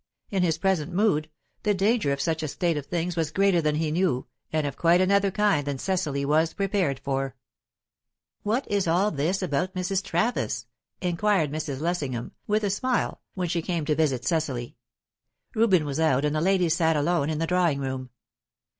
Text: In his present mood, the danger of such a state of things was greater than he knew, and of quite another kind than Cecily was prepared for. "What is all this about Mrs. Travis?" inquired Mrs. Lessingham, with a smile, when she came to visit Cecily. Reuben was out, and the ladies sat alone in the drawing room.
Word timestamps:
In 0.31 0.41
his 0.41 0.57
present 0.57 0.91
mood, 0.91 1.29
the 1.61 1.75
danger 1.75 2.11
of 2.11 2.19
such 2.19 2.41
a 2.41 2.47
state 2.47 2.75
of 2.75 2.87
things 2.87 3.15
was 3.15 3.29
greater 3.29 3.61
than 3.61 3.75
he 3.75 3.91
knew, 3.91 4.25
and 4.51 4.65
of 4.65 4.75
quite 4.75 4.99
another 4.99 5.29
kind 5.29 5.67
than 5.67 5.77
Cecily 5.77 6.25
was 6.25 6.55
prepared 6.55 6.97
for. 6.99 7.35
"What 8.41 8.67
is 8.67 8.87
all 8.87 9.11
this 9.11 9.43
about 9.43 9.75
Mrs. 9.75 10.03
Travis?" 10.03 10.65
inquired 11.01 11.51
Mrs. 11.51 11.81
Lessingham, 11.81 12.31
with 12.47 12.63
a 12.63 12.71
smile, 12.71 13.21
when 13.35 13.47
she 13.47 13.61
came 13.61 13.85
to 13.85 13.93
visit 13.93 14.25
Cecily. 14.25 14.75
Reuben 15.53 15.85
was 15.85 15.99
out, 15.99 16.25
and 16.25 16.35
the 16.35 16.41
ladies 16.41 16.75
sat 16.75 16.95
alone 16.97 17.29
in 17.29 17.37
the 17.37 17.45
drawing 17.45 17.79
room. 17.79 18.09